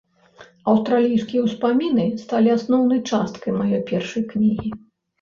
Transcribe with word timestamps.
Аўстралійскія 0.71 1.41
ўспаміны 1.43 2.07
сталі 2.23 2.49
асноўнай 2.57 3.05
часткай 3.09 3.51
маёй 3.63 3.81
першай 3.95 4.29
кнігі. 4.35 4.79